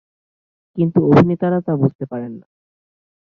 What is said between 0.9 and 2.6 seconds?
অভিনেতারা তা বুঝতে পারে না।